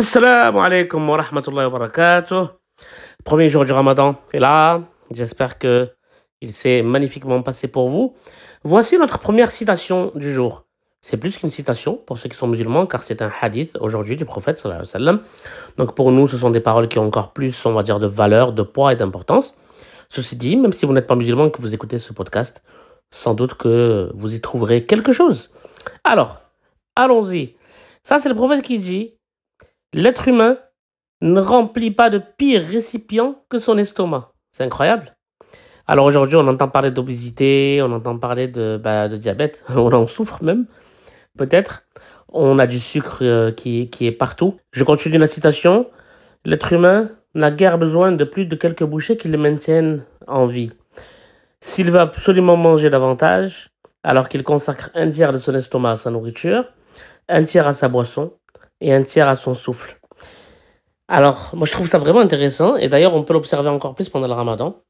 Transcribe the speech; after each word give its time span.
Assalamu 0.00 0.60
alaikum 0.60 1.08
wa 1.08 1.16
rahmatullahi 1.16 1.66
wa 1.66 1.70
barakatuh. 1.70 2.50
Premier 3.24 3.48
jour 3.48 3.64
du 3.64 3.72
ramadan 3.72 4.14
est 4.32 4.38
là. 4.38 4.82
J'espère 5.10 5.58
que 5.58 5.90
il 6.40 6.52
s'est 6.52 6.82
magnifiquement 6.82 7.42
passé 7.42 7.66
pour 7.66 7.90
vous. 7.90 8.14
Voici 8.62 8.96
notre 8.96 9.18
première 9.18 9.50
citation 9.50 10.12
du 10.14 10.32
jour. 10.32 10.66
C'est 11.00 11.16
plus 11.16 11.36
qu'une 11.36 11.50
citation 11.50 11.96
pour 11.96 12.16
ceux 12.16 12.28
qui 12.28 12.36
sont 12.36 12.46
musulmans 12.46 12.86
car 12.86 13.02
c'est 13.02 13.22
un 13.22 13.32
hadith 13.40 13.76
aujourd'hui 13.80 14.14
du 14.14 14.24
prophète 14.24 14.58
sallallahu 14.58 14.82
alayhi 14.82 14.92
wa 14.92 14.98
sallam. 14.98 15.20
Donc 15.78 15.96
pour 15.96 16.12
nous, 16.12 16.28
ce 16.28 16.38
sont 16.38 16.50
des 16.50 16.60
paroles 16.60 16.86
qui 16.86 17.00
ont 17.00 17.06
encore 17.06 17.32
plus, 17.32 17.66
on 17.66 17.72
va 17.72 17.82
dire, 17.82 17.98
de 17.98 18.06
valeur, 18.06 18.52
de 18.52 18.62
poids 18.62 18.92
et 18.92 18.96
d'importance. 18.96 19.56
Ceci 20.10 20.36
dit, 20.36 20.56
même 20.56 20.72
si 20.72 20.86
vous 20.86 20.92
n'êtes 20.92 21.08
pas 21.08 21.16
musulman 21.16 21.50
que 21.50 21.60
vous 21.60 21.74
écoutez 21.74 21.98
ce 21.98 22.12
podcast, 22.12 22.62
sans 23.10 23.34
doute 23.34 23.54
que 23.54 24.12
vous 24.14 24.36
y 24.36 24.40
trouverez 24.40 24.84
quelque 24.84 25.10
chose. 25.10 25.50
Alors, 26.04 26.40
allons-y. 26.94 27.56
Ça, 28.04 28.20
c'est 28.20 28.28
le 28.28 28.36
prophète 28.36 28.62
qui 28.62 28.78
dit 28.78 29.17
L'être 29.94 30.28
humain 30.28 30.58
ne 31.22 31.40
remplit 31.40 31.90
pas 31.90 32.10
de 32.10 32.20
pire 32.36 32.62
récipient 32.62 33.42
que 33.48 33.58
son 33.58 33.78
estomac. 33.78 34.32
C'est 34.52 34.64
incroyable. 34.64 35.12
Alors 35.86 36.04
aujourd'hui, 36.04 36.36
on 36.36 36.46
entend 36.46 36.68
parler 36.68 36.90
d'obésité, 36.90 37.80
on 37.82 37.90
entend 37.92 38.18
parler 38.18 38.48
de, 38.48 38.78
bah, 38.82 39.08
diabète, 39.08 39.64
on 39.70 39.90
en 39.92 40.06
souffre 40.06 40.44
même, 40.44 40.66
peut-être. 41.38 41.84
On 42.30 42.58
a 42.58 42.66
du 42.66 42.78
sucre 42.78 43.20
euh, 43.22 43.50
qui, 43.50 43.88
qui 43.88 44.06
est 44.06 44.12
partout. 44.12 44.58
Je 44.72 44.84
continue 44.84 45.16
la 45.16 45.26
citation. 45.26 45.88
L'être 46.44 46.74
humain 46.74 47.10
n'a 47.34 47.50
guère 47.50 47.78
besoin 47.78 48.12
de 48.12 48.24
plus 48.24 48.44
de 48.44 48.54
quelques 48.54 48.84
bouchées 48.84 49.16
qui 49.16 49.28
le 49.28 49.38
maintiennent 49.38 50.04
en 50.26 50.46
vie. 50.46 50.70
S'il 51.60 51.90
veut 51.90 52.00
absolument 52.00 52.56
manger 52.56 52.90
davantage, 52.90 53.70
alors 54.02 54.28
qu'il 54.28 54.42
consacre 54.42 54.90
un 54.94 55.08
tiers 55.08 55.32
de 55.32 55.38
son 55.38 55.54
estomac 55.54 55.92
à 55.92 55.96
sa 55.96 56.10
nourriture, 56.10 56.64
un 57.28 57.44
tiers 57.44 57.66
à 57.66 57.72
sa 57.72 57.88
boisson, 57.88 58.34
et 58.80 58.92
un 58.92 59.02
tiers 59.02 59.28
à 59.28 59.36
son 59.36 59.54
souffle. 59.54 59.98
Alors, 61.08 61.50
moi 61.54 61.66
je 61.66 61.72
trouve 61.72 61.86
ça 61.86 61.98
vraiment 61.98 62.20
intéressant, 62.20 62.76
et 62.76 62.88
d'ailleurs 62.88 63.14
on 63.14 63.22
peut 63.22 63.32
l'observer 63.32 63.70
encore 63.70 63.94
plus 63.94 64.08
pendant 64.08 64.26
le 64.26 64.34
ramadan. 64.34 64.82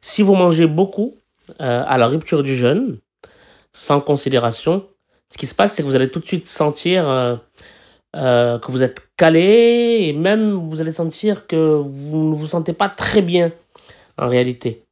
Si 0.00 0.22
vous 0.22 0.34
mangez 0.34 0.66
beaucoup 0.66 1.14
euh, 1.60 1.84
à 1.86 1.98
la 1.98 2.06
rupture 2.06 2.42
du 2.42 2.56
jeûne, 2.56 2.98
sans 3.72 4.00
considération, 4.00 4.86
ce 5.30 5.36
qui 5.36 5.46
se 5.46 5.54
passe 5.54 5.74
c'est 5.74 5.82
que 5.82 5.88
vous 5.88 5.94
allez 5.94 6.10
tout 6.10 6.20
de 6.20 6.24
suite 6.24 6.46
sentir 6.46 7.06
euh, 7.08 7.36
euh, 8.16 8.58
que 8.58 8.72
vous 8.72 8.82
êtes 8.82 9.02
calé, 9.18 10.06
et 10.08 10.12
même 10.14 10.52
vous 10.52 10.80
allez 10.80 10.92
sentir 10.92 11.46
que 11.46 11.82
vous 11.84 12.30
ne 12.30 12.34
vous 12.34 12.46
sentez 12.46 12.72
pas 12.72 12.88
très 12.88 13.20
bien 13.20 13.52
en 14.16 14.28
réalité. 14.28 14.82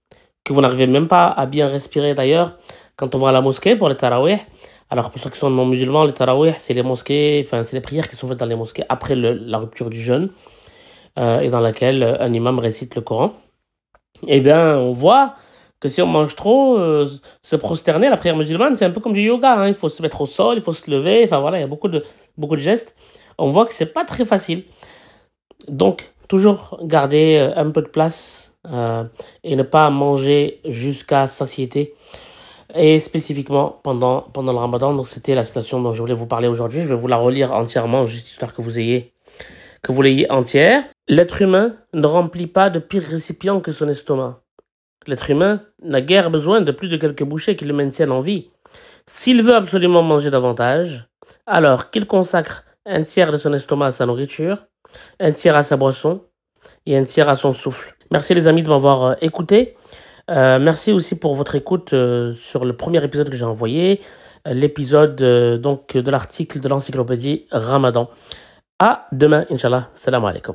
Que 0.45 0.53
vous 0.53 0.61
n'arrivez 0.61 0.87
même 0.87 1.09
pas 1.09 1.29
à 1.29 1.47
bien 1.47 1.69
respirer 1.69 2.15
d'ailleurs. 2.15 2.59
Quand 2.97 3.15
on 3.15 3.19
va 3.19 3.31
à 3.31 3.33
la 3.33 3.41
mosquée 3.41 3.75
pour 3.75 3.89
le 3.89 3.95
tarawih, 3.95 4.37
alors, 4.91 5.11
pour 5.11 5.21
ceux 5.21 5.31
qui 5.31 5.39
sont 5.39 5.51
non 5.51 5.67
musulmans, 5.67 6.05
les 6.05 6.13
tarawih, 6.13 6.55
c'est 6.59 6.75
les 6.75 6.83
mosquées, 6.83 7.43
enfin, 7.45 7.65
c'est 7.65 7.77
les 7.77 7.81
prières 7.81 8.09
qui 8.09 8.17
sont 8.17 8.29
faites 8.29 8.39
dans 8.39 8.47
les 8.47 8.55
mosquées 8.55 8.85
après 8.89 9.15
la 9.17 9.59
rupture 9.59 9.91
du 9.91 10.01
jeûne, 10.01 10.31
euh, 11.19 11.41
et 11.41 11.51
dans 11.51 11.61
laquelle 11.61 12.03
un 12.21 12.33
imam 12.33 12.59
récite 12.59 12.95
le 12.95 13.01
Coran. 13.01 13.35
Eh 14.27 14.41
bien, 14.41 14.79
on 14.79 14.93
voit 14.93 15.35
que 15.81 15.89
si 15.89 16.01
on 16.01 16.07
mange 16.07 16.35
trop, 16.35 16.79
euh, 16.79 17.11
se 17.43 17.57
prosterner, 17.57 18.09
la 18.09 18.17
prière 18.17 18.37
musulmane, 18.37 18.77
c'est 18.77 18.85
un 18.87 18.91
peu 18.91 19.01
comme 19.01 19.13
du 19.13 19.21
yoga. 19.21 19.61
Hein. 19.61 19.69
Il 19.69 19.75
faut 19.75 19.89
se 19.89 20.01
mettre 20.01 20.21
au 20.21 20.27
sol, 20.27 20.57
il 20.57 20.63
faut 20.63 20.73
se 20.73 20.91
lever, 20.91 21.23
enfin 21.25 21.41
voilà, 21.41 21.59
il 21.59 21.61
y 21.61 21.65
a 21.65 21.67
beaucoup 21.67 21.89
de, 21.89 22.05
beaucoup 22.39 22.57
de 22.57 22.63
gestes. 22.63 22.97
On 23.37 23.51
voit 23.53 23.67
que 23.67 23.75
c'est 23.75 23.93
pas 23.93 24.05
très 24.05 24.25
facile. 24.25 24.65
Donc, 25.69 26.13
toujours 26.29 26.79
garder 26.83 27.37
euh, 27.39 27.61
un 27.61 27.71
peu 27.71 27.83
de 27.83 27.89
place 27.89 28.57
euh, 28.73 29.05
et 29.43 29.57
ne 29.57 29.63
pas 29.63 29.91
manger 29.91 30.61
jusqu'à 30.65 31.29
satiété 31.29 31.95
et 32.75 33.01
spécifiquement 33.01 33.81
pendant, 33.83 34.21
pendant 34.21 34.53
le 34.53 34.59
ramadan. 34.59 34.95
Donc 34.95 35.09
c'était 35.09 35.35
la 35.35 35.45
citation 35.45 35.81
dont 35.81 35.93
je 35.93 36.01
voulais 36.01 36.15
vous 36.15 36.27
parler 36.27 36.49
aujourd'hui. 36.49 36.83
Je 36.83 36.89
vais 36.89 36.95
vous 36.95 37.09
la 37.09 37.17
relire 37.17 37.53
entièrement, 37.53 38.07
juste 38.07 38.29
histoire 38.29 38.55
que 38.55 38.63
vous 38.63 38.79
ayez 38.79 39.15
que 39.85 39.93
vous 39.93 40.03
l'ayez 40.03 40.31
entière. 40.33 40.83
L'être 41.09 41.43
humain 41.43 41.75
ne 41.93 42.07
remplit 42.07 42.47
pas 42.47 42.71
de 42.71 42.79
pire 42.81 43.03
récipient 43.03 43.61
que 43.61 43.71
son 43.71 43.89
estomac. 43.89 44.41
L'être 45.07 45.31
humain 45.31 45.61
n'a 45.83 46.01
guère 46.01 46.31
besoin 46.31 46.63
de 46.63 46.73
plus 46.73 46.89
de 46.89 46.97
quelques 46.97 47.23
bouchées 47.23 47.55
qui 47.55 47.67
le 47.67 47.75
maintiennent 47.75 48.11
en 48.11 48.23
vie. 48.23 48.49
S'il 49.07 49.43
veut 49.43 49.55
absolument 49.55 50.03
manger 50.03 50.31
davantage, 50.31 51.07
alors 51.47 51.91
qu'il 51.91 52.07
consacre 52.07 52.65
un 52.87 53.03
tiers 53.03 53.31
de 53.31 53.37
son 53.37 53.53
estomac 53.53 53.87
à 53.87 53.93
sa 53.93 54.07
nourriture, 54.07 54.65
un 55.21 55.33
tiers 55.33 55.57
à 55.57 55.63
sa 55.63 55.77
boisson 55.77 56.23
et 56.87 56.97
un 56.97 57.05
tiers 57.05 57.29
à 57.29 57.37
son 57.37 57.53
souffle. 57.53 57.95
Merci 58.11 58.35
les 58.35 58.49
amis 58.49 58.63
de 58.63 58.71
m'avoir 58.71 59.03
euh, 59.05 59.15
écouté. 59.21 59.77
Euh, 60.31 60.59
merci 60.59 60.93
aussi 60.93 61.17
pour 61.19 61.35
votre 61.35 61.55
écoute 61.55 61.93
euh, 61.93 62.33
sur 62.35 62.65
le 62.65 62.77
premier 62.77 63.03
épisode 63.05 63.29
que 63.29 63.37
j'ai 63.37 63.45
envoyé, 63.45 64.01
euh, 64.47 64.55
l'épisode 64.55 65.17
donc 65.61 65.97
de 65.97 66.11
l'article 66.11 66.61
de 66.61 66.69
l'encyclopédie 66.69 67.47
Ramadan. 67.51 68.09
À 68.79 69.07
demain, 69.13 69.45
Inch'Allah. 69.51 69.91
Salam 69.95 70.25
alaikum. 70.25 70.53